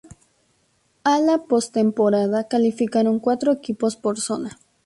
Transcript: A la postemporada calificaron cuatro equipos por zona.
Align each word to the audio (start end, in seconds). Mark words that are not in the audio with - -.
A 1.03 1.19
la 1.19 1.37
postemporada 1.43 2.47
calificaron 2.47 3.19
cuatro 3.19 3.51
equipos 3.51 3.97
por 3.97 4.19
zona. 4.19 4.57